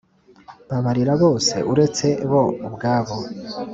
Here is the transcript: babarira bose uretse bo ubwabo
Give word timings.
babarira 0.69 1.13
bose 1.23 1.55
uretse 1.71 2.07
bo 2.29 2.43
ubwabo 2.67 3.15